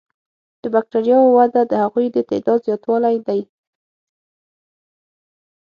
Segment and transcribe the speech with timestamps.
[0.61, 3.41] د بکټریاوو وده د هغوی د تعداد زیاتوالی دی.